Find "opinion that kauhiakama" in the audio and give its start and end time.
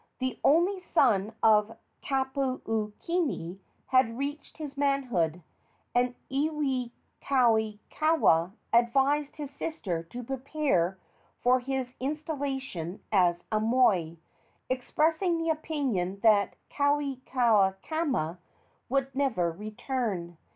15.51-18.39